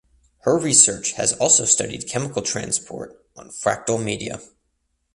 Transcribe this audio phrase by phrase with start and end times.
[0.39, 4.41] Her research has also studied chemical transport on fractal media.